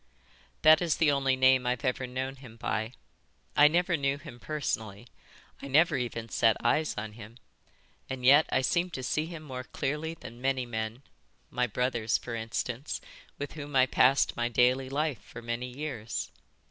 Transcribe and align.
"That 0.63 0.81
is 0.81 0.97
the 0.97 1.11
only 1.11 1.35
name 1.35 1.67
I've 1.67 1.85
ever 1.85 2.07
known 2.07 2.37
him 2.37 2.57
by. 2.57 2.93
I 3.55 3.67
never 3.67 3.95
knew 3.95 4.17
him 4.17 4.39
personally. 4.39 5.05
I 5.61 5.67
never 5.67 5.95
even 5.95 6.27
set 6.27 6.57
eyes 6.65 6.95
on 6.97 7.11
him. 7.13 7.37
And 8.09 8.25
yet 8.25 8.47
I 8.51 8.61
seem 8.61 8.89
to 8.97 9.03
see 9.03 9.27
him 9.27 9.43
more 9.43 9.63
clearly 9.65 10.15
than 10.15 10.41
many 10.41 10.65
men, 10.65 11.03
my 11.51 11.67
brothers, 11.67 12.17
for 12.17 12.33
instance, 12.33 12.99
with 13.37 13.51
whom 13.51 13.75
I 13.75 13.85
passed 13.85 14.35
my 14.35 14.49
daily 14.49 14.89
life 14.89 15.21
for 15.21 15.43
many 15.43 15.67
years. 15.67 16.31